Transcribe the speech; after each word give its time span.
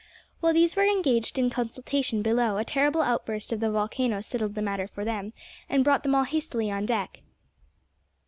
While 0.39 0.53
these 0.55 0.75
were 0.75 0.83
engaged 0.85 1.37
in 1.37 1.51
consultation 1.51 2.23
below, 2.23 2.57
a 2.57 2.65
terrible 2.65 3.03
outburst 3.03 3.53
of 3.53 3.59
the 3.59 3.69
volcano 3.69 4.19
settled 4.21 4.55
the 4.55 4.61
matter 4.63 4.87
for 4.87 5.05
them, 5.05 5.31
and 5.69 5.83
brought 5.83 6.01
them 6.01 6.15
all 6.15 6.23
hastily 6.23 6.71
on 6.71 6.87
deck. 6.87 7.19